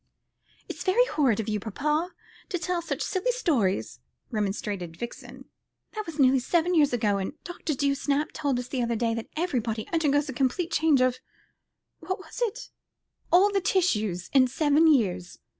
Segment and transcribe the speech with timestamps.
[0.67, 2.09] "It's very horrid of you, papa,
[2.49, 3.99] to tell such silly old stories,"
[4.31, 5.45] remonstrated Vixen.
[5.93, 7.75] "That was nearly seven years ago, and Dr.
[7.75, 11.19] Dewsnap told us the other day that everybody undergoes a complete change of
[11.99, 12.71] what is it?
[13.31, 15.37] all the tissues in seven years.